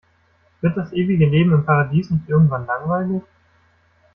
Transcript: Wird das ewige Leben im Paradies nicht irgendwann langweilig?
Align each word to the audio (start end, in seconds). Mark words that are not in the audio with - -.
Wird 0.61 0.75
das 0.77 0.91
ewige 0.93 1.27
Leben 1.27 1.51
im 1.53 1.63
Paradies 1.63 2.09
nicht 2.09 2.27
irgendwann 2.27 2.65
langweilig? 2.65 3.21